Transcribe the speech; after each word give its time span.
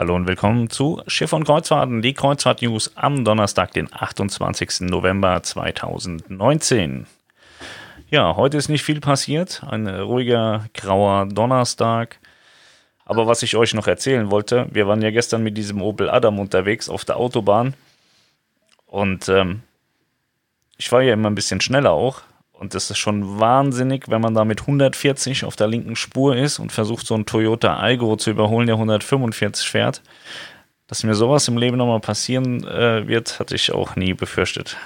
Hallo 0.00 0.16
und 0.16 0.26
willkommen 0.26 0.70
zu 0.70 1.02
Schiff 1.08 1.34
und 1.34 1.44
Kreuzfahrten, 1.44 2.00
die 2.00 2.14
Kreuzfahrt-News 2.14 2.92
am 2.94 3.22
Donnerstag, 3.22 3.72
den 3.72 3.92
28. 3.92 4.88
November 4.88 5.42
2019. 5.42 7.06
Ja, 8.08 8.34
heute 8.34 8.56
ist 8.56 8.70
nicht 8.70 8.82
viel 8.82 9.00
passiert, 9.00 9.62
ein 9.68 9.86
ruhiger, 9.86 10.64
grauer 10.72 11.26
Donnerstag. 11.26 12.18
Aber 13.04 13.26
was 13.26 13.42
ich 13.42 13.56
euch 13.56 13.74
noch 13.74 13.86
erzählen 13.86 14.30
wollte, 14.30 14.68
wir 14.70 14.88
waren 14.88 15.02
ja 15.02 15.10
gestern 15.10 15.42
mit 15.42 15.58
diesem 15.58 15.82
Opel 15.82 16.08
Adam 16.08 16.38
unterwegs 16.38 16.88
auf 16.88 17.04
der 17.04 17.18
Autobahn 17.18 17.74
und 18.86 19.28
ähm, 19.28 19.64
ich 20.78 20.88
fahre 20.88 21.04
ja 21.04 21.12
immer 21.12 21.28
ein 21.28 21.34
bisschen 21.34 21.60
schneller 21.60 21.92
auch. 21.92 22.22
Und 22.60 22.74
das 22.74 22.90
ist 22.90 22.98
schon 22.98 23.40
wahnsinnig, 23.40 24.10
wenn 24.10 24.20
man 24.20 24.34
da 24.34 24.44
mit 24.44 24.60
140 24.60 25.46
auf 25.46 25.56
der 25.56 25.66
linken 25.66 25.96
Spur 25.96 26.36
ist 26.36 26.58
und 26.58 26.72
versucht, 26.72 27.06
so 27.06 27.14
einen 27.14 27.24
Toyota 27.24 27.78
Algo 27.78 28.16
zu 28.16 28.30
überholen, 28.30 28.66
der 28.66 28.76
145 28.76 29.66
fährt. 29.66 30.02
Dass 30.86 31.02
mir 31.02 31.14
sowas 31.14 31.48
im 31.48 31.56
Leben 31.56 31.78
nochmal 31.78 32.00
passieren 32.00 32.62
äh, 32.64 33.08
wird, 33.08 33.40
hatte 33.40 33.54
ich 33.54 33.72
auch 33.72 33.96
nie 33.96 34.12
befürchtet. 34.12 34.76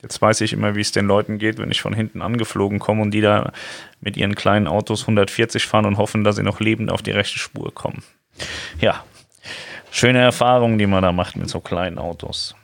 Jetzt 0.00 0.22
weiß 0.22 0.40
ich 0.40 0.54
immer, 0.54 0.76
wie 0.76 0.80
es 0.80 0.92
den 0.92 1.06
Leuten 1.06 1.36
geht, 1.36 1.58
wenn 1.58 1.70
ich 1.70 1.82
von 1.82 1.92
hinten 1.92 2.22
angeflogen 2.22 2.78
komme 2.78 3.02
und 3.02 3.10
die 3.10 3.20
da 3.20 3.52
mit 4.00 4.16
ihren 4.16 4.34
kleinen 4.34 4.66
Autos 4.66 5.02
140 5.02 5.66
fahren 5.66 5.84
und 5.84 5.98
hoffen, 5.98 6.24
dass 6.24 6.36
sie 6.36 6.42
noch 6.42 6.58
lebend 6.58 6.90
auf 6.90 7.02
die 7.02 7.10
rechte 7.10 7.38
Spur 7.38 7.74
kommen. 7.74 8.02
Ja, 8.80 9.04
schöne 9.90 10.20
Erfahrung, 10.20 10.78
die 10.78 10.86
man 10.86 11.02
da 11.02 11.12
macht 11.12 11.36
mit 11.36 11.50
so 11.50 11.60
kleinen 11.60 11.98
Autos. 11.98 12.54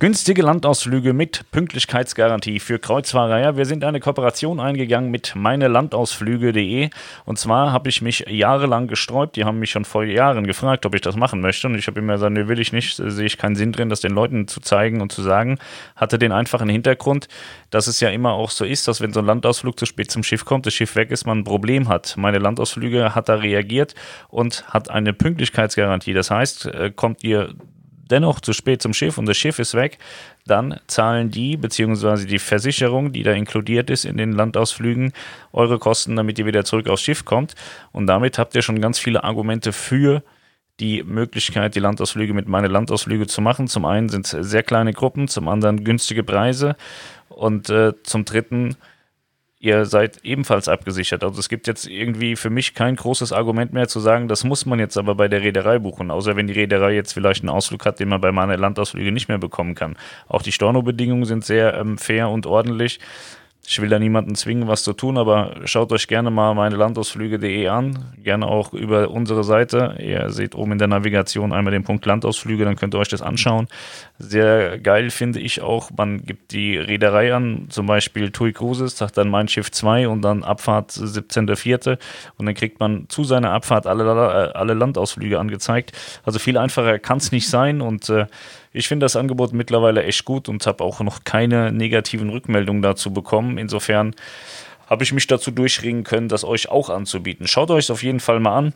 Günstige 0.00 0.40
Landausflüge 0.40 1.12
mit 1.12 1.44
Pünktlichkeitsgarantie 1.50 2.58
für 2.58 2.78
Kreuzfahrer. 2.78 3.38
Ja, 3.38 3.56
wir 3.58 3.66
sind 3.66 3.84
eine 3.84 4.00
Kooperation 4.00 4.58
eingegangen 4.58 5.10
mit 5.10 5.36
meinelandausflüge.de 5.36 6.88
und 7.26 7.38
zwar 7.38 7.70
habe 7.72 7.90
ich 7.90 8.00
mich 8.00 8.24
jahrelang 8.26 8.86
gesträubt. 8.86 9.36
Die 9.36 9.44
haben 9.44 9.58
mich 9.58 9.72
schon 9.72 9.84
vor 9.84 10.04
Jahren 10.04 10.46
gefragt, 10.46 10.86
ob 10.86 10.94
ich 10.94 11.02
das 11.02 11.16
machen 11.16 11.42
möchte 11.42 11.66
und 11.66 11.74
ich 11.74 11.86
habe 11.86 12.00
immer 12.00 12.14
gesagt, 12.14 12.32
nee, 12.32 12.48
will 12.48 12.60
ich 12.60 12.72
nicht, 12.72 12.96
sehe 12.96 13.26
ich 13.26 13.36
keinen 13.36 13.56
Sinn 13.56 13.72
drin, 13.72 13.90
das 13.90 14.00
den 14.00 14.12
Leuten 14.12 14.48
zu 14.48 14.60
zeigen 14.60 15.02
und 15.02 15.12
zu 15.12 15.20
sagen. 15.20 15.58
Hatte 15.96 16.18
den 16.18 16.32
einfachen 16.32 16.70
Hintergrund, 16.70 17.28
dass 17.68 17.86
es 17.86 18.00
ja 18.00 18.08
immer 18.08 18.32
auch 18.32 18.48
so 18.48 18.64
ist, 18.64 18.88
dass 18.88 19.02
wenn 19.02 19.12
so 19.12 19.20
ein 19.20 19.26
Landausflug 19.26 19.78
zu 19.78 19.84
spät 19.84 20.10
zum 20.10 20.22
Schiff 20.22 20.46
kommt, 20.46 20.64
das 20.64 20.72
Schiff 20.72 20.96
weg 20.96 21.10
ist, 21.10 21.26
man 21.26 21.40
ein 21.40 21.44
Problem 21.44 21.90
hat. 21.90 22.14
Meine 22.16 22.38
Landausflüge 22.38 23.14
hat 23.14 23.28
da 23.28 23.34
reagiert 23.34 23.94
und 24.30 24.66
hat 24.68 24.88
eine 24.88 25.12
Pünktlichkeitsgarantie. 25.12 26.14
Das 26.14 26.30
heißt, 26.30 26.64
äh, 26.68 26.90
kommt 26.90 27.22
ihr 27.22 27.50
dennoch 28.10 28.40
zu 28.40 28.52
spät 28.52 28.82
zum 28.82 28.92
Schiff 28.92 29.18
und 29.18 29.26
das 29.26 29.36
Schiff 29.36 29.58
ist 29.58 29.74
weg, 29.74 29.98
dann 30.46 30.80
zahlen 30.86 31.30
die 31.30 31.56
bzw. 31.56 32.26
die 32.26 32.38
Versicherung, 32.38 33.12
die 33.12 33.22
da 33.22 33.32
inkludiert 33.32 33.90
ist 33.90 34.04
in 34.04 34.16
den 34.16 34.32
Landausflügen, 34.32 35.12
eure 35.52 35.78
Kosten, 35.78 36.16
damit 36.16 36.38
ihr 36.38 36.46
wieder 36.46 36.64
zurück 36.64 36.88
aufs 36.88 37.02
Schiff 37.02 37.24
kommt. 37.24 37.54
Und 37.92 38.06
damit 38.06 38.38
habt 38.38 38.54
ihr 38.54 38.62
schon 38.62 38.80
ganz 38.80 38.98
viele 38.98 39.24
Argumente 39.24 39.72
für 39.72 40.22
die 40.80 41.02
Möglichkeit, 41.02 41.74
die 41.74 41.80
Landausflüge 41.80 42.32
mit 42.32 42.48
meine 42.48 42.68
Landausflüge 42.68 43.26
zu 43.26 43.42
machen. 43.42 43.68
Zum 43.68 43.84
einen 43.84 44.08
sind 44.08 44.26
es 44.26 44.30
sehr 44.30 44.62
kleine 44.62 44.92
Gruppen, 44.92 45.28
zum 45.28 45.46
anderen 45.46 45.84
günstige 45.84 46.24
Preise 46.24 46.76
und 47.28 47.68
äh, 47.70 47.92
zum 48.02 48.24
dritten 48.24 48.76
ihr 49.60 49.84
seid 49.84 50.24
ebenfalls 50.24 50.68
abgesichert. 50.68 51.22
Also 51.22 51.38
es 51.38 51.50
gibt 51.50 51.66
jetzt 51.66 51.86
irgendwie 51.86 52.34
für 52.34 52.48
mich 52.48 52.74
kein 52.74 52.96
großes 52.96 53.32
Argument 53.32 53.74
mehr 53.74 53.88
zu 53.88 54.00
sagen, 54.00 54.26
das 54.26 54.42
muss 54.42 54.64
man 54.64 54.78
jetzt 54.78 54.96
aber 54.96 55.14
bei 55.14 55.28
der 55.28 55.42
Reederei 55.42 55.78
buchen, 55.78 56.10
außer 56.10 56.34
wenn 56.34 56.46
die 56.46 56.54
Reederei 56.54 56.94
jetzt 56.94 57.12
vielleicht 57.12 57.42
einen 57.42 57.50
Ausflug 57.50 57.84
hat, 57.84 58.00
den 58.00 58.08
man 58.08 58.22
bei 58.22 58.32
meiner 58.32 58.56
Landausflüge 58.56 59.12
nicht 59.12 59.28
mehr 59.28 59.38
bekommen 59.38 59.74
kann. 59.74 59.96
Auch 60.28 60.40
die 60.40 60.52
Stornobedingungen 60.52 61.26
sind 61.26 61.44
sehr 61.44 61.74
ähm, 61.74 61.98
fair 61.98 62.30
und 62.30 62.46
ordentlich. 62.46 63.00
Ich 63.66 63.80
will 63.80 63.88
da 63.88 63.98
niemanden 63.98 64.34
zwingen, 64.34 64.66
was 64.66 64.82
zu 64.82 64.94
tun, 64.94 65.16
aber 65.16 65.54
schaut 65.64 65.92
euch 65.92 66.08
gerne 66.08 66.30
mal 66.30 66.54
meine 66.54 66.76
Landausflüge.de 66.76 67.68
an. 67.68 68.12
Gerne 68.22 68.46
auch 68.46 68.72
über 68.72 69.10
unsere 69.10 69.44
Seite. 69.44 69.96
Ihr 70.00 70.30
seht 70.30 70.56
oben 70.56 70.72
in 70.72 70.78
der 70.78 70.88
Navigation 70.88 71.52
einmal 71.52 71.70
den 71.70 71.84
Punkt 71.84 72.04
Landausflüge, 72.04 72.64
dann 72.64 72.74
könnt 72.74 72.94
ihr 72.94 72.98
euch 72.98 73.08
das 73.08 73.22
anschauen. 73.22 73.68
Sehr 74.18 74.78
geil 74.78 75.10
finde 75.10 75.38
ich 75.38 75.60
auch, 75.60 75.90
man 75.96 76.24
gibt 76.24 76.52
die 76.52 76.78
Reederei 76.78 77.32
an, 77.32 77.66
zum 77.68 77.86
Beispiel 77.86 78.30
TUI 78.30 78.52
Cruises, 78.52 78.96
sagt 78.96 79.16
dann 79.18 79.28
mein 79.28 79.46
Schiff 79.46 79.70
2 79.70 80.08
und 80.08 80.22
dann 80.22 80.42
Abfahrt 80.42 80.90
17.04. 80.90 81.98
Und 82.38 82.46
dann 82.46 82.54
kriegt 82.54 82.80
man 82.80 83.08
zu 83.08 83.24
seiner 83.24 83.52
Abfahrt 83.52 83.86
alle, 83.86 84.56
alle 84.56 84.74
Landausflüge 84.74 85.38
angezeigt. 85.38 85.92
Also 86.24 86.38
viel 86.38 86.56
einfacher 86.58 86.98
kann 86.98 87.18
es 87.18 87.30
nicht 87.30 87.48
sein 87.48 87.82
und 87.82 88.08
äh, 88.08 88.26
ich 88.72 88.88
finde 88.88 89.04
das 89.04 89.16
Angebot 89.16 89.52
mittlerweile 89.52 90.04
echt 90.04 90.24
gut 90.24 90.48
und 90.48 90.66
habe 90.66 90.84
auch 90.84 91.00
noch 91.00 91.24
keine 91.24 91.72
negativen 91.72 92.30
Rückmeldungen 92.30 92.82
dazu 92.82 93.12
bekommen. 93.12 93.58
Insofern 93.58 94.14
habe 94.86 95.04
ich 95.04 95.12
mich 95.12 95.26
dazu 95.26 95.50
durchringen 95.50 96.04
können, 96.04 96.28
das 96.28 96.44
euch 96.44 96.68
auch 96.68 96.90
anzubieten. 96.90 97.46
Schaut 97.46 97.70
euch 97.70 97.84
es 97.84 97.90
auf 97.90 98.02
jeden 98.02 98.20
Fall 98.20 98.40
mal 98.40 98.56
an 98.56 98.74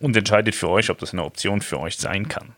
und 0.00 0.16
entscheidet 0.16 0.54
für 0.54 0.68
euch, 0.68 0.90
ob 0.90 0.98
das 0.98 1.12
eine 1.12 1.24
Option 1.24 1.60
für 1.60 1.80
euch 1.80 1.96
sein 1.96 2.28
kann. 2.28 2.54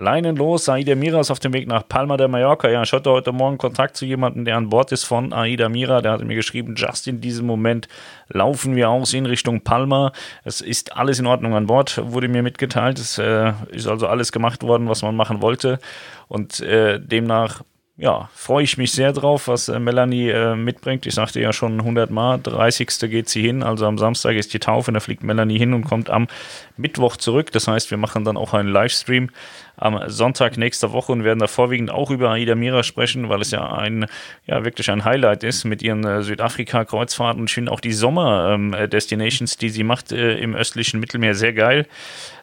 Leinen 0.00 0.36
los, 0.36 0.68
Aida 0.68 0.94
Mira 0.94 1.18
ist 1.18 1.32
auf 1.32 1.40
dem 1.40 1.52
Weg 1.52 1.66
nach 1.66 1.88
Palma 1.88 2.16
de 2.16 2.28
Mallorca. 2.28 2.68
Ja, 2.68 2.84
ich 2.84 2.92
hatte 2.92 3.10
heute 3.10 3.32
Morgen 3.32 3.58
Kontakt 3.58 3.96
zu 3.96 4.06
jemandem, 4.06 4.44
der 4.44 4.56
an 4.56 4.68
Bord 4.68 4.92
ist 4.92 5.02
von 5.02 5.32
Aida 5.32 5.68
Mira. 5.68 6.00
Der 6.02 6.12
hatte 6.12 6.24
mir 6.24 6.36
geschrieben, 6.36 6.76
just 6.76 7.08
in 7.08 7.20
diesem 7.20 7.46
Moment 7.46 7.88
laufen 8.28 8.76
wir 8.76 8.90
aus 8.90 9.12
in 9.12 9.26
Richtung 9.26 9.62
Palma. 9.62 10.12
Es 10.44 10.60
ist 10.60 10.96
alles 10.96 11.18
in 11.18 11.26
Ordnung 11.26 11.56
an 11.56 11.66
Bord, 11.66 12.00
wurde 12.12 12.28
mir 12.28 12.44
mitgeteilt. 12.44 13.00
Es 13.00 13.18
äh, 13.18 13.52
ist 13.72 13.88
also 13.88 14.06
alles 14.06 14.30
gemacht 14.30 14.62
worden, 14.62 14.88
was 14.88 15.02
man 15.02 15.16
machen 15.16 15.42
wollte. 15.42 15.80
Und 16.28 16.60
äh, 16.60 17.00
demnach 17.00 17.62
ja, 18.00 18.30
freue 18.32 18.62
ich 18.62 18.78
mich 18.78 18.92
sehr 18.92 19.12
drauf, 19.12 19.48
was 19.48 19.68
äh, 19.68 19.80
Melanie 19.80 20.28
äh, 20.28 20.54
mitbringt. 20.54 21.04
Ich 21.04 21.14
sagte 21.14 21.40
ja 21.40 21.52
schon 21.52 21.80
100 21.80 22.10
Mal, 22.10 22.38
30. 22.38 22.88
geht 23.10 23.28
sie 23.28 23.42
hin, 23.42 23.64
also 23.64 23.86
am 23.86 23.98
Samstag 23.98 24.36
ist 24.36 24.54
die 24.54 24.60
Taufe, 24.60 24.92
da 24.92 25.00
fliegt 25.00 25.24
Melanie 25.24 25.58
hin 25.58 25.74
und 25.74 25.82
kommt 25.82 26.08
am 26.08 26.28
Mittwoch 26.76 27.16
zurück. 27.16 27.50
Das 27.50 27.66
heißt, 27.66 27.90
wir 27.90 27.98
machen 27.98 28.22
dann 28.24 28.36
auch 28.36 28.54
einen 28.54 28.68
Livestream 28.68 29.30
am 29.76 29.98
Sonntag 30.06 30.56
nächster 30.56 30.92
Woche 30.92 31.10
und 31.10 31.24
werden 31.24 31.40
da 31.40 31.48
vorwiegend 31.48 31.90
auch 31.90 32.12
über 32.12 32.30
Aida 32.30 32.54
Mira 32.54 32.84
sprechen, 32.84 33.28
weil 33.28 33.40
es 33.40 33.50
ja 33.50 33.68
ein, 33.72 34.06
ja, 34.46 34.64
wirklich 34.64 34.92
ein 34.92 35.04
Highlight 35.04 35.42
ist 35.42 35.64
mit 35.64 35.82
ihren 35.82 36.04
äh, 36.04 36.22
Südafrika-Kreuzfahrten. 36.22 37.46
Ich 37.46 37.54
finde 37.54 37.72
auch 37.72 37.80
die 37.80 37.92
Sommer-Destinations, 37.92 39.54
ähm, 39.54 39.58
die 39.60 39.70
sie 39.70 39.82
macht 39.82 40.12
äh, 40.12 40.38
im 40.38 40.54
östlichen 40.54 41.00
Mittelmeer, 41.00 41.34
sehr 41.34 41.52
geil. 41.52 41.86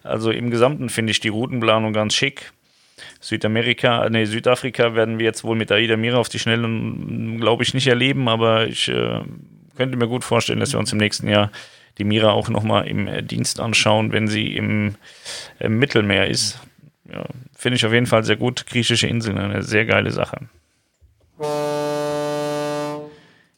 Also 0.03 0.31
im 0.31 0.51
Gesamten 0.51 0.89
finde 0.89 1.11
ich 1.11 1.21
die 1.21 1.29
Routenplanung 1.29 1.93
ganz 1.93 2.13
schick. 2.13 2.51
Südamerika, 3.19 4.09
nee, 4.09 4.25
Südafrika 4.25 4.95
werden 4.95 5.19
wir 5.19 5.25
jetzt 5.25 5.43
wohl 5.43 5.55
mit 5.55 5.71
Aida 5.71 5.97
Mira 5.97 6.17
auf 6.17 6.29
die 6.29 6.39
Schnelle, 6.39 6.67
glaube 7.39 7.63
ich, 7.63 7.73
nicht 7.73 7.87
erleben, 7.87 8.29
aber 8.29 8.67
ich 8.67 8.87
äh, 8.87 9.21
könnte 9.75 9.97
mir 9.97 10.07
gut 10.07 10.23
vorstellen, 10.23 10.59
dass 10.59 10.73
wir 10.73 10.79
uns 10.79 10.93
im 10.93 10.99
nächsten 10.99 11.27
Jahr 11.27 11.51
die 11.97 12.03
Mira 12.03 12.31
auch 12.31 12.49
nochmal 12.49 12.87
im 12.87 13.07
äh, 13.07 13.21
Dienst 13.21 13.59
anschauen, 13.59 14.11
wenn 14.11 14.27
sie 14.27 14.55
im, 14.55 14.95
im 15.59 15.77
Mittelmeer 15.79 16.27
ist. 16.27 16.59
Ja, 17.11 17.25
Finde 17.55 17.77
ich 17.77 17.85
auf 17.85 17.93
jeden 17.93 18.07
Fall 18.07 18.23
sehr 18.23 18.35
gut. 18.35 18.65
Griechische 18.65 19.07
Inseln, 19.07 19.37
eine 19.37 19.63
sehr 19.63 19.85
geile 19.85 20.11
Sache. 20.11 20.39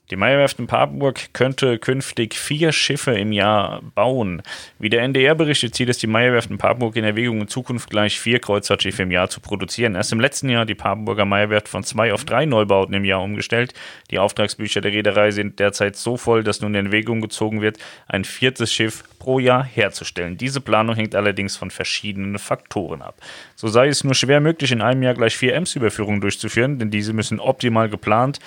Die 0.09 0.15
Meierwerft 0.15 0.57
in 0.59 0.67
Papenburg 0.67 1.33
könnte 1.33 1.79
künftig 1.79 2.35
vier 2.35 2.71
Schiffe 2.71 3.11
im 3.11 3.33
Jahr 3.33 3.81
bauen. 3.93 4.41
Wie 4.79 4.89
der 4.89 5.01
NDR 5.01 5.35
berichtet, 5.35 5.75
zieht 5.75 5.89
es 5.89 5.97
die 5.97 6.07
Meierwerft 6.07 6.49
in 6.49 6.57
Papenburg 6.57 6.95
in 6.95 7.03
Erwägung, 7.03 7.41
in 7.41 7.49
Zukunft 7.49 7.89
gleich 7.89 8.17
vier 8.17 8.39
Kreuzfahrtschiffe 8.39 9.03
im 9.03 9.11
Jahr 9.11 9.29
zu 9.29 9.41
produzieren. 9.41 9.95
Erst 9.95 10.13
im 10.13 10.21
letzten 10.21 10.47
Jahr 10.47 10.65
die 10.65 10.75
Papenburger 10.75 11.25
Meierwerft 11.25 11.67
von 11.67 11.83
zwei 11.83 12.13
auf 12.13 12.23
drei 12.23 12.45
Neubauten 12.45 12.93
im 12.93 13.03
Jahr 13.03 13.21
umgestellt. 13.21 13.73
Die 14.09 14.17
Auftragsbücher 14.17 14.79
der 14.79 14.93
Reederei 14.93 15.31
sind 15.31 15.59
derzeit 15.59 15.97
so 15.97 16.15
voll, 16.15 16.41
dass 16.41 16.61
nun 16.61 16.73
in 16.75 16.85
Erwägung 16.85 17.19
gezogen 17.19 17.61
wird, 17.61 17.77
ein 18.07 18.23
viertes 18.23 18.71
Schiff 18.71 19.03
pro 19.19 19.39
Jahr 19.39 19.65
herzustellen. 19.65 20.37
Diese 20.37 20.61
Planung 20.61 20.95
hängt 20.95 21.15
allerdings 21.15 21.57
von 21.57 21.69
verschiedenen 21.69 22.39
Faktoren 22.39 23.01
ab. 23.01 23.19
So 23.55 23.67
sei 23.67 23.89
es 23.89 24.05
nur 24.05 24.15
schwer 24.15 24.39
möglich, 24.39 24.71
in 24.71 24.81
einem 24.81 25.03
Jahr 25.03 25.15
gleich 25.15 25.35
vier 25.35 25.53
EMS-Überführungen 25.55 26.21
durchzuführen, 26.21 26.79
denn 26.79 26.91
diese 26.91 27.11
müssen 27.11 27.41
optimal 27.41 27.89
geplant 27.89 28.39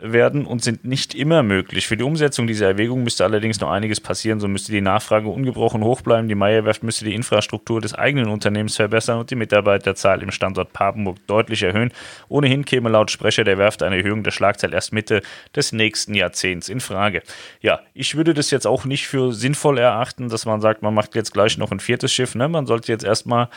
und 0.00 0.64
sind 0.64 0.84
nicht 0.84 1.14
immer 1.14 1.42
möglich. 1.42 1.86
Für 1.86 1.96
die 1.96 2.04
Umsetzung 2.04 2.46
dieser 2.46 2.66
Erwägung 2.66 3.04
müsste 3.04 3.24
allerdings 3.24 3.60
noch 3.60 3.70
einiges 3.70 4.00
passieren. 4.00 4.40
So 4.40 4.48
müsste 4.48 4.72
die 4.72 4.80
Nachfrage 4.80 5.28
ungebrochen 5.28 5.84
hoch 5.84 6.00
bleiben. 6.00 6.28
Die 6.28 6.34
Meierwerft 6.34 6.82
müsste 6.82 7.04
die 7.04 7.14
Infrastruktur 7.14 7.80
des 7.80 7.94
eigenen 7.94 8.28
Unternehmens 8.28 8.76
verbessern 8.76 9.20
und 9.20 9.30
die 9.30 9.34
Mitarbeiterzahl 9.34 10.22
im 10.22 10.30
Standort 10.30 10.72
Papenburg 10.72 11.18
deutlich 11.26 11.62
erhöhen. 11.62 11.92
Ohnehin 12.28 12.64
käme 12.64 12.88
laut 12.88 13.10
Sprecher 13.10 13.44
der 13.44 13.58
Werft 13.58 13.82
eine 13.82 13.98
Erhöhung 13.98 14.24
der 14.24 14.30
Schlagzahl 14.30 14.72
erst 14.72 14.92
Mitte 14.92 15.22
des 15.54 15.72
nächsten 15.72 16.14
Jahrzehnts 16.14 16.68
in 16.68 16.80
Frage. 16.80 17.22
Ja, 17.60 17.80
ich 17.94 18.16
würde 18.16 18.34
das 18.34 18.50
jetzt 18.50 18.66
auch 18.66 18.84
nicht 18.84 19.06
für 19.06 19.32
sinnvoll 19.32 19.78
erachten, 19.78 20.28
dass 20.30 20.46
man 20.46 20.60
sagt, 20.60 20.82
man 20.82 20.94
macht 20.94 21.14
jetzt 21.14 21.32
gleich 21.32 21.58
noch 21.58 21.70
ein 21.70 21.80
viertes 21.80 22.12
Schiff. 22.12 22.34
Ne? 22.34 22.48
Man 22.48 22.66
sollte 22.66 22.90
jetzt 22.90 23.04
erstmal 23.04 23.48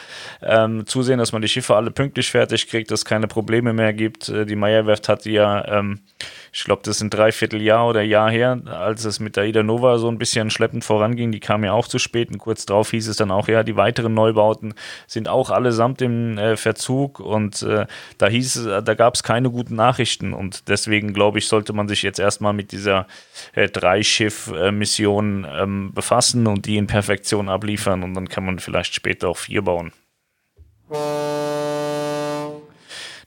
ähm, 0.42 0.86
zusehen, 0.86 1.18
dass 1.18 1.32
man 1.32 1.42
die 1.42 1.48
Schiffe 1.48 1.76
alle 1.76 1.92
pünktlich 1.92 2.30
fertig 2.30 2.68
kriegt, 2.68 2.92
dass 2.92 3.00
es 3.00 3.06
keine 3.06 3.28
Probleme 3.28 3.74
mehr 3.74 3.94
gibt. 3.94 4.30
Äh, 4.30 4.46
die 4.46 4.56
Meierwerft 4.56 5.10
hat 5.10 5.26
ja 5.26 5.66
ähm, 5.80 6.02
ich 6.56 6.64
glaube, 6.64 6.84
das 6.86 6.96
ist 6.96 7.02
ein 7.02 7.10
Dreivierteljahr 7.10 7.86
oder 7.86 8.02
Jahr 8.02 8.32
her, 8.32 8.62
als 8.66 9.04
es 9.04 9.20
mit 9.20 9.36
der 9.36 9.44
Ida 9.44 9.62
Nova 9.62 9.98
so 9.98 10.08
ein 10.08 10.18
bisschen 10.18 10.50
schleppend 10.50 10.86
voranging. 10.86 11.34
Die 11.34 11.42
kam 11.42 11.66
ja 11.66 11.74
auch 11.74 11.86
zu 11.86 12.00
spät 12.00 12.32
und 12.32 12.38
kurz 12.38 12.66
darauf 12.66 12.92
hieß 12.92 13.10
es 13.10 13.18
dann 13.18 13.30
auch, 13.30 13.50
ja, 13.50 13.62
die 13.64 13.76
weiteren 13.76 14.14
Neubauten 14.14 14.74
sind 15.06 15.28
auch 15.28 15.50
allesamt 15.50 16.02
im 16.02 16.38
äh, 16.38 16.56
Verzug 16.56 17.20
und 17.20 17.62
äh, 17.64 17.88
da 18.18 18.28
hieß 18.28 18.56
es, 18.56 18.86
da 18.86 18.94
gab 18.94 19.16
es 19.16 19.24
keine 19.24 19.52
guten 19.52 19.76
Nachrichten 19.76 20.32
und 20.32 20.70
deswegen 20.70 21.14
glaube 21.14 21.40
ich, 21.40 21.50
sollte 21.50 21.74
man 21.74 21.90
sich 21.90 22.04
jetzt 22.04 22.20
erstmal 22.20 22.54
mit 22.54 22.72
dieser 22.72 23.06
äh, 23.54 23.68
Dreischiff-Mission 23.68 25.46
ähm, 25.60 25.92
befassen 25.94 26.48
und 26.48 26.68
die 26.68 26.78
in 26.78 26.88
Perfektion 26.88 27.50
abliefern 27.50 28.02
und 28.02 28.14
dann 28.14 28.30
kann 28.30 28.46
man 28.46 28.60
vielleicht 28.60 28.96
später 28.96 29.28
auch 29.28 29.38
vier 29.38 29.62
bauen. 29.62 29.92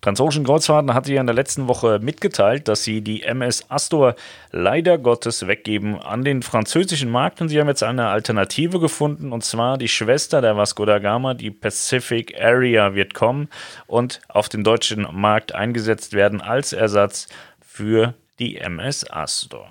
Transocean 0.08 0.44
Kreuzfahrten 0.44 0.94
hatte 0.94 1.12
ja 1.12 1.20
in 1.20 1.26
der 1.26 1.34
letzten 1.34 1.68
Woche 1.68 1.98
mitgeteilt, 2.00 2.66
dass 2.66 2.82
sie 2.82 3.02
die 3.02 3.24
MS 3.24 3.66
Astor 3.68 4.14
leider 4.52 4.96
Gottes 4.96 5.46
weggeben 5.46 6.00
an 6.00 6.24
den 6.24 6.42
französischen 6.42 7.10
Markt 7.10 7.42
und 7.42 7.50
sie 7.50 7.60
haben 7.60 7.68
jetzt 7.68 7.82
eine 7.82 8.08
Alternative 8.08 8.80
gefunden 8.80 9.32
und 9.32 9.44
zwar 9.44 9.76
die 9.76 9.88
Schwester 9.88 10.40
der 10.40 10.56
Vasco 10.56 10.86
da 10.86 10.98
Gama, 10.98 11.34
die 11.34 11.50
Pacific 11.50 12.40
Area 12.40 12.94
wird 12.94 13.12
kommen 13.12 13.50
und 13.86 14.22
auf 14.28 14.48
den 14.48 14.64
deutschen 14.64 15.06
Markt 15.12 15.54
eingesetzt 15.54 16.14
werden 16.14 16.40
als 16.40 16.72
Ersatz 16.72 17.28
für 17.60 18.14
die 18.38 18.56
MS 18.56 19.10
Astor. 19.10 19.70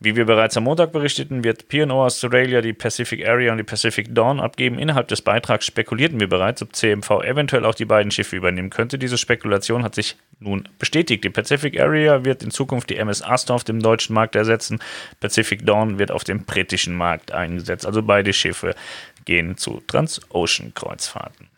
Wie 0.00 0.16
wir 0.16 0.24
bereits 0.24 0.56
am 0.56 0.64
Montag 0.64 0.92
berichteten, 0.92 1.44
wird 1.44 1.68
P&O 1.68 2.04
Australia 2.04 2.60
die 2.60 2.72
Pacific 2.72 3.26
Area 3.26 3.52
und 3.52 3.58
die 3.58 3.64
Pacific 3.64 4.14
Dawn 4.14 4.40
abgeben. 4.40 4.78
Innerhalb 4.78 5.08
des 5.08 5.22
Beitrags 5.22 5.66
spekulierten 5.66 6.20
wir 6.20 6.28
bereits, 6.28 6.62
ob 6.62 6.74
CMV 6.74 7.22
eventuell 7.22 7.64
auch 7.64 7.74
die 7.74 7.84
beiden 7.84 8.10
Schiffe 8.10 8.36
übernehmen 8.36 8.70
könnte. 8.70 8.98
Diese 8.98 9.18
Spekulation 9.18 9.82
hat 9.82 9.94
sich 9.94 10.16
nun 10.40 10.68
bestätigt. 10.78 11.24
Die 11.24 11.30
Pacific 11.30 11.80
Area 11.80 12.24
wird 12.24 12.42
in 12.42 12.50
Zukunft 12.50 12.90
die 12.90 12.96
MS 12.96 13.22
Astor 13.22 13.56
auf 13.56 13.64
dem 13.64 13.80
deutschen 13.80 14.14
Markt 14.14 14.36
ersetzen. 14.36 14.80
Pacific 15.20 15.64
Dawn 15.64 15.98
wird 15.98 16.10
auf 16.10 16.24
dem 16.24 16.44
britischen 16.44 16.94
Markt 16.94 17.32
eingesetzt. 17.32 17.86
Also 17.86 18.02
beide 18.02 18.32
Schiffe 18.32 18.74
gehen 19.24 19.56
zu 19.56 19.82
Transocean-Kreuzfahrten. 19.86 21.48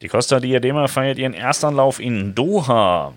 Die 0.00 0.08
Costa 0.08 0.40
Diadema 0.40 0.86
feiert 0.88 1.18
ihren 1.18 1.34
Erstanlauf 1.34 2.00
in 2.00 2.34
Doha. 2.34 3.14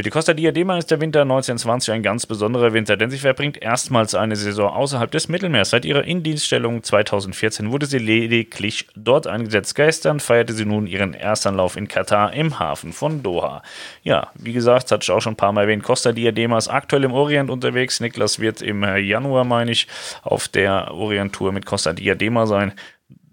Für 0.00 0.04
die 0.04 0.08
Costa 0.08 0.32
Diadema 0.32 0.78
ist 0.78 0.90
der 0.90 1.02
Winter 1.02 1.20
1920 1.20 1.92
ein 1.92 2.02
ganz 2.02 2.24
besonderer 2.24 2.72
Winter, 2.72 2.96
denn 2.96 3.10
sie 3.10 3.18
verbringt 3.18 3.60
erstmals 3.60 4.14
eine 4.14 4.34
Saison 4.34 4.70
außerhalb 4.70 5.10
des 5.10 5.28
Mittelmeers. 5.28 5.68
Seit 5.68 5.84
ihrer 5.84 6.04
Indienststellung 6.04 6.82
2014 6.82 7.70
wurde 7.70 7.84
sie 7.84 7.98
lediglich 7.98 8.86
dort 8.96 9.26
eingesetzt. 9.26 9.74
Gestern 9.74 10.18
feierte 10.18 10.54
sie 10.54 10.64
nun 10.64 10.86
ihren 10.86 11.12
Erstanlauf 11.12 11.76
in 11.76 11.86
Katar 11.86 12.32
im 12.32 12.58
Hafen 12.58 12.94
von 12.94 13.22
Doha. 13.22 13.62
Ja, 14.02 14.28
wie 14.36 14.54
gesagt, 14.54 14.90
hatte 14.90 15.02
ich 15.02 15.10
auch 15.10 15.20
schon 15.20 15.34
ein 15.34 15.36
paar 15.36 15.52
Mal 15.52 15.64
erwähnt, 15.64 15.82
Costa 15.82 16.12
Diadema 16.12 16.56
ist 16.56 16.68
aktuell 16.68 17.04
im 17.04 17.12
Orient 17.12 17.50
unterwegs. 17.50 18.00
Niklas 18.00 18.40
wird 18.40 18.62
im 18.62 18.82
Januar, 18.82 19.44
meine 19.44 19.70
ich, 19.70 19.86
auf 20.22 20.48
der 20.48 20.94
Orient-Tour 20.94 21.52
mit 21.52 21.66
Costa 21.66 21.92
Diadema 21.92 22.46
sein. 22.46 22.72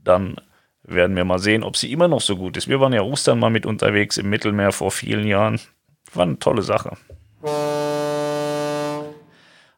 Dann 0.04 0.36
werden 0.84 1.16
wir 1.16 1.24
mal 1.24 1.40
sehen, 1.40 1.64
ob 1.64 1.78
sie 1.78 1.94
immer 1.94 2.10
noch 2.10 2.20
so 2.20 2.36
gut 2.36 2.58
ist. 2.58 2.68
Wir 2.68 2.82
waren 2.82 2.92
ja 2.92 3.04
Ostern 3.04 3.40
mal 3.40 3.52
mit 3.52 3.66
unterwegs 3.66 4.18
im 4.18 4.30
Mittelmeer 4.30 4.74
vor 4.74 4.92
vielen 4.92 5.26
Jahren. 5.26 5.62
War 6.18 6.26
eine 6.26 6.40
tolle 6.40 6.64
Sache. 6.64 6.98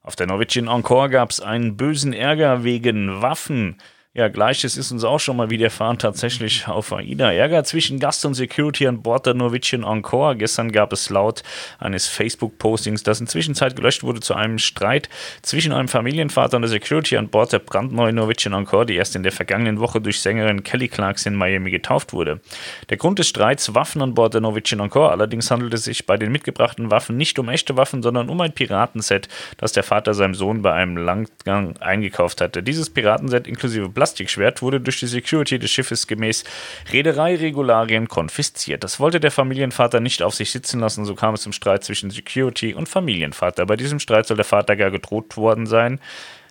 Auf 0.02 0.16
der 0.16 0.28
Norwegian 0.28 0.70
Encore 0.70 1.10
gab 1.10 1.32
es 1.32 1.42
einen 1.42 1.76
bösen 1.76 2.14
Ärger 2.14 2.64
wegen 2.64 3.22
Waffen. 3.22 3.78
Ja, 4.16 4.28
gleiches 4.28 4.76
ist 4.76 4.92
uns 4.92 5.04
auch 5.04 5.20
schon 5.20 5.38
mal 5.38 5.52
widerfahren, 5.52 6.00
tatsächlich 6.00 6.68
auf 6.68 6.92
AIDA. 6.92 7.32
Ärger 7.32 7.64
zwischen 7.64 8.00
Gast 8.00 8.26
und 8.26 8.34
Security 8.34 8.88
an 8.88 9.04
Bord 9.04 9.28
der 9.28 9.36
Norwegian 9.36 9.84
Encore. 9.84 10.36
Gestern 10.36 10.72
gab 10.72 10.92
es 10.94 11.12
laut 11.12 11.44
eines 11.78 12.08
Facebook-Postings, 12.08 13.04
das 13.04 13.22
inzwischen 13.22 13.54
Zeit 13.54 13.76
gelöscht 13.76 14.02
wurde, 14.02 14.20
zu 14.20 14.34
einem 14.34 14.58
Streit 14.58 15.10
zwischen 15.44 15.72
einem 15.74 15.88
Familienvater 15.88 16.56
und 16.58 16.64
der 16.64 16.70
Security 16.70 17.18
an 17.18 17.30
Bord 17.30 17.54
der 17.54 17.60
brandneuen 17.60 18.16
Norwegian 18.16 18.56
Encore, 18.56 18.88
die 18.88 18.96
erst 18.96 19.16
in 19.16 19.22
der 19.22 19.32
vergangenen 19.32 19.80
Woche 19.80 20.02
durch 20.02 20.20
Sängerin 20.22 20.64
Kelly 20.64 20.88
Clarks 20.88 21.28
in 21.28 21.36
Miami 21.36 21.70
getauft 21.70 22.12
wurde. 22.12 22.42
Der 22.90 22.98
Grund 22.98 23.20
des 23.20 23.28
Streits 23.28 23.76
Waffen 23.76 24.02
an 24.02 24.16
Bord 24.16 24.34
der 24.34 24.42
Norwegian 24.42 24.80
Encore. 24.80 25.12
Allerdings 25.12 25.52
handelt 25.52 25.76
es 25.76 25.84
sich 25.84 26.08
bei 26.08 26.18
den 26.18 26.32
mitgebrachten 26.32 26.90
Waffen 26.90 27.16
nicht 27.16 27.38
um 27.38 27.48
echte 27.48 27.78
Waffen, 27.78 28.02
sondern 28.02 28.30
um 28.30 28.42
ein 28.42 28.54
Piratenset, 28.54 29.28
das 29.58 29.72
der 29.72 29.84
Vater 29.84 30.16
seinem 30.16 30.34
Sohn 30.34 30.64
bei 30.64 30.74
einem 30.74 30.98
Langgang 30.98 31.78
eingekauft 31.78 32.42
hatte. 32.42 32.64
Dieses 32.64 32.90
Piratenset 32.90 33.48
inklusive 33.48 33.99
Plastikschwert 34.00 34.62
wurde 34.62 34.80
durch 34.80 35.02
die 35.02 35.08
Security 35.08 35.60
des 35.60 35.72
Schiffes 35.72 36.08
gemäß 36.08 36.46
Reedereiregularien 36.94 38.08
konfisziert. 38.08 38.82
Das 38.86 39.02
wollte 39.02 39.20
der 39.20 39.30
Familienvater 39.30 40.00
nicht 40.00 40.24
auf 40.24 40.34
sich 40.34 40.54
sitzen 40.54 40.80
lassen, 40.80 41.04
so 41.04 41.16
kam 41.16 41.34
es 41.34 41.42
zum 41.42 41.52
Streit 41.52 41.84
zwischen 41.84 42.10
Security 42.10 42.74
und 42.74 42.88
Familienvater. 42.88 43.66
Bei 43.66 43.76
diesem 43.76 44.00
Streit 44.00 44.26
soll 44.26 44.38
der 44.38 44.46
Vater 44.46 44.78
gar 44.78 44.90
gedroht 44.90 45.36
worden 45.36 45.66
sein, 45.68 46.00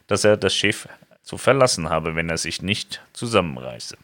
dass 0.09 0.25
er 0.25 0.37
das 0.37 0.55
Schiff 0.55 0.91
zu 1.23 1.39
verlassen 1.39 1.89
habe, 1.89 2.15
wenn 2.15 2.29
er 2.29 2.37
sich 2.37 2.61
nicht 2.61 3.01
zusammenreiße. 3.15 3.97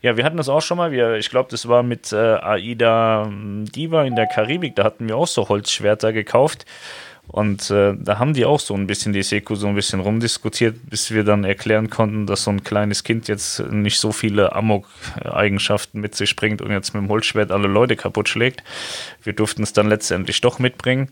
Ja, 0.00 0.16
wir 0.16 0.24
hatten 0.24 0.36
das 0.36 0.48
auch 0.48 0.62
schon 0.62 0.76
mal. 0.76 0.92
Wir, 0.92 1.14
ich 1.14 1.30
glaube, 1.30 1.50
das 1.50 1.66
war 1.66 1.82
mit 1.82 2.12
äh, 2.12 2.16
Aida 2.16 3.28
Diva 3.28 4.04
in 4.04 4.14
der 4.14 4.28
Karibik. 4.28 4.76
Da 4.76 4.84
hatten 4.84 5.08
wir 5.08 5.16
auch 5.16 5.26
so 5.26 5.48
Holzschwerter 5.48 6.12
gekauft. 6.12 6.64
Und 7.34 7.68
äh, 7.72 7.94
da 7.98 8.20
haben 8.20 8.32
die 8.32 8.44
auch 8.44 8.60
so 8.60 8.74
ein 8.74 8.86
bisschen 8.86 9.12
die 9.12 9.24
Seku 9.24 9.56
so 9.56 9.66
ein 9.66 9.74
bisschen 9.74 9.98
rumdiskutiert, 9.98 10.76
bis 10.88 11.10
wir 11.10 11.24
dann 11.24 11.42
erklären 11.42 11.90
konnten, 11.90 12.28
dass 12.28 12.44
so 12.44 12.52
ein 12.52 12.62
kleines 12.62 13.02
Kind 13.02 13.26
jetzt 13.26 13.58
nicht 13.58 13.98
so 13.98 14.12
viele 14.12 14.52
Amok-Eigenschaften 14.52 16.00
mit 16.00 16.14
sich 16.14 16.36
bringt 16.36 16.62
und 16.62 16.70
jetzt 16.70 16.94
mit 16.94 17.02
dem 17.02 17.08
Holzschwert 17.08 17.50
alle 17.50 17.66
Leute 17.66 17.96
kaputt 17.96 18.28
schlägt. 18.28 18.62
Wir 19.24 19.32
durften 19.32 19.64
es 19.64 19.72
dann 19.72 19.88
letztendlich 19.88 20.42
doch 20.42 20.60
mitbringen. 20.60 21.08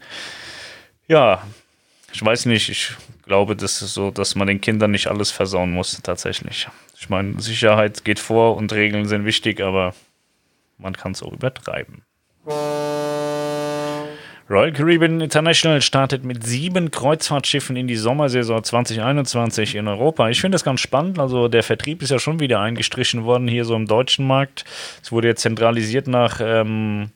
Ja, 1.08 1.42
ich 2.12 2.24
weiß 2.24 2.46
nicht, 2.46 2.68
ich 2.68 2.92
glaube, 3.24 3.56
das 3.56 3.82
ist 3.82 3.94
so, 3.94 4.12
dass 4.12 4.36
man 4.36 4.46
den 4.46 4.60
Kindern 4.60 4.92
nicht 4.92 5.08
alles 5.08 5.32
versauen 5.32 5.72
muss, 5.72 6.00
tatsächlich. 6.04 6.68
Ich 7.00 7.08
meine, 7.08 7.40
Sicherheit 7.40 8.04
geht 8.04 8.20
vor 8.20 8.56
und 8.56 8.72
Regeln 8.72 9.08
sind 9.08 9.24
wichtig, 9.24 9.60
aber 9.60 9.92
man 10.78 10.96
kann 10.96 11.10
es 11.12 11.22
auch 11.24 11.32
übertreiben. 11.32 12.02
Royal 14.52 14.70
Caribbean 14.70 15.22
International 15.22 15.80
startet 15.80 16.24
mit 16.24 16.44
sieben 16.44 16.90
Kreuzfahrtschiffen 16.90 17.74
in 17.74 17.86
die 17.86 17.96
Sommersaison 17.96 18.62
2021 18.62 19.76
in 19.76 19.88
Europa. 19.88 20.28
Ich 20.28 20.42
finde 20.42 20.56
das 20.56 20.62
ganz 20.62 20.80
spannend. 20.80 21.18
Also 21.18 21.48
der 21.48 21.62
Vertrieb 21.62 22.02
ist 22.02 22.10
ja 22.10 22.18
schon 22.18 22.38
wieder 22.38 22.60
eingestrichen 22.60 23.24
worden 23.24 23.48
hier 23.48 23.64
so 23.64 23.74
im 23.74 23.86
deutschen 23.86 24.26
Markt. 24.26 24.66
Es 25.02 25.10
wurde 25.10 25.28
jetzt 25.28 25.40
zentralisiert 25.40 26.06
nach 26.06 26.38
ähm, 26.42 27.08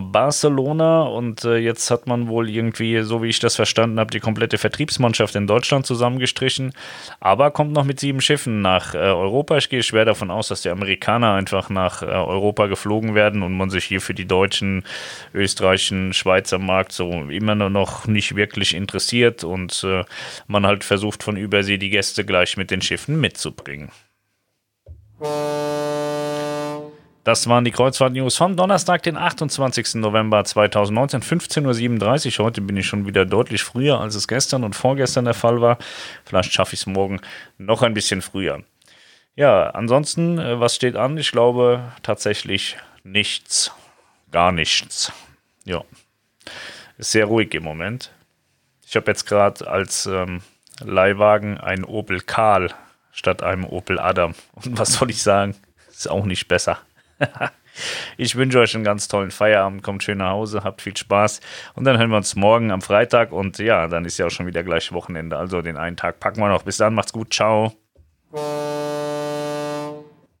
Barcelona 0.00 1.02
und 1.02 1.44
äh, 1.44 1.56
jetzt 1.56 1.90
hat 1.90 2.06
man 2.06 2.28
wohl 2.28 2.48
irgendwie, 2.48 3.02
so 3.02 3.22
wie 3.22 3.28
ich 3.28 3.38
das 3.38 3.56
verstanden 3.56 4.00
habe, 4.00 4.10
die 4.10 4.20
komplette 4.20 4.58
Vertriebsmannschaft 4.58 5.34
in 5.36 5.46
Deutschland 5.46 5.86
zusammengestrichen, 5.86 6.72
aber 7.20 7.50
kommt 7.50 7.72
noch 7.72 7.84
mit 7.84 8.00
sieben 8.00 8.20
Schiffen 8.20 8.60
nach 8.62 8.94
äh, 8.94 8.98
Europa. 8.98 9.56
Ich 9.56 9.68
gehe 9.68 9.82
schwer 9.82 10.04
davon 10.04 10.30
aus, 10.30 10.48
dass 10.48 10.62
die 10.62 10.70
Amerikaner 10.70 11.34
einfach 11.34 11.70
nach 11.70 12.02
äh, 12.02 12.06
Europa 12.06 12.66
geflogen 12.66 13.14
werden 13.14 13.42
und 13.42 13.56
man 13.56 13.70
sich 13.70 13.84
hier 13.84 14.00
für 14.00 14.14
die 14.14 14.26
deutschen, 14.26 14.84
österreichischen, 15.32 16.12
Schweizer 16.12 16.58
Markt 16.58 16.92
so 16.92 17.10
immer 17.30 17.54
noch 17.54 18.06
nicht 18.06 18.36
wirklich 18.36 18.74
interessiert 18.74 19.44
und 19.44 19.84
äh, 19.84 20.04
man 20.46 20.66
halt 20.66 20.84
versucht 20.84 21.22
von 21.22 21.36
Übersee 21.36 21.78
die 21.78 21.90
Gäste 21.90 22.24
gleich 22.24 22.56
mit 22.56 22.70
den 22.70 22.82
Schiffen 22.82 23.20
mitzubringen. 23.20 23.90
Das 27.24 27.48
waren 27.48 27.64
die 27.64 27.70
Kreuzfahrt-News 27.70 28.36
vom 28.36 28.54
Donnerstag, 28.54 29.02
den 29.02 29.16
28. 29.16 29.94
November 29.94 30.44
2019, 30.44 31.22
15.37 31.22 32.38
Uhr. 32.38 32.44
Heute 32.44 32.60
bin 32.60 32.76
ich 32.76 32.86
schon 32.86 33.06
wieder 33.06 33.24
deutlich 33.24 33.62
früher, 33.62 33.98
als 33.98 34.14
es 34.14 34.28
gestern 34.28 34.62
und 34.62 34.76
vorgestern 34.76 35.24
der 35.24 35.32
Fall 35.32 35.62
war. 35.62 35.78
Vielleicht 36.26 36.52
schaffe 36.52 36.74
ich 36.74 36.80
es 36.80 36.86
morgen 36.86 37.22
noch 37.56 37.80
ein 37.80 37.94
bisschen 37.94 38.20
früher. 38.20 38.62
Ja, 39.36 39.70
ansonsten, 39.70 40.38
äh, 40.38 40.60
was 40.60 40.74
steht 40.74 40.96
an? 40.96 41.16
Ich 41.16 41.32
glaube 41.32 41.92
tatsächlich 42.02 42.76
nichts. 43.04 43.72
Gar 44.30 44.52
nichts. 44.52 45.10
Ja. 45.64 45.82
Ist 46.98 47.12
sehr 47.12 47.24
ruhig 47.24 47.54
im 47.54 47.62
Moment. 47.62 48.12
Ich 48.86 48.96
habe 48.96 49.10
jetzt 49.10 49.24
gerade 49.24 49.66
als 49.66 50.04
ähm, 50.04 50.42
Leihwagen 50.80 51.56
einen 51.56 51.84
Opel 51.84 52.20
Karl 52.20 52.74
statt 53.12 53.42
einem 53.42 53.64
Opel 53.64 53.98
Adam. 53.98 54.34
Und 54.52 54.78
was 54.78 54.92
soll 54.92 55.08
ich 55.08 55.22
sagen? 55.22 55.56
Ist 55.88 56.10
auch 56.10 56.26
nicht 56.26 56.48
besser. 56.48 56.80
ich 58.16 58.36
wünsche 58.36 58.60
euch 58.60 58.74
einen 58.74 58.84
ganz 58.84 59.08
tollen 59.08 59.30
Feierabend. 59.30 59.82
Kommt 59.82 60.02
schön 60.02 60.18
nach 60.18 60.30
Hause, 60.30 60.64
habt 60.64 60.82
viel 60.82 60.96
Spaß. 60.96 61.40
Und 61.74 61.84
dann 61.84 61.98
hören 61.98 62.10
wir 62.10 62.16
uns 62.16 62.36
morgen 62.36 62.70
am 62.70 62.82
Freitag. 62.82 63.32
Und 63.32 63.58
ja, 63.58 63.88
dann 63.88 64.04
ist 64.04 64.18
ja 64.18 64.26
auch 64.26 64.30
schon 64.30 64.46
wieder 64.46 64.62
gleich 64.62 64.92
Wochenende. 64.92 65.36
Also 65.36 65.62
den 65.62 65.76
einen 65.76 65.96
Tag 65.96 66.20
packen 66.20 66.40
wir 66.40 66.48
noch. 66.48 66.62
Bis 66.62 66.76
dann, 66.76 66.94
macht's 66.94 67.12
gut. 67.12 67.32
Ciao. 67.32 67.72